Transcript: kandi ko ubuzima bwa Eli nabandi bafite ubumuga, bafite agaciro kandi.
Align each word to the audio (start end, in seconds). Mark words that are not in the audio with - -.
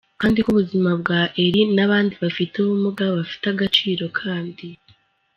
kandi 0.21 0.39
ko 0.43 0.47
ubuzima 0.53 0.89
bwa 1.01 1.21
Eli 1.43 1.61
nabandi 1.75 2.13
bafite 2.23 2.53
ubumuga, 2.59 3.03
bafite 3.17 3.45
agaciro 3.53 4.05
kandi. 4.19 4.67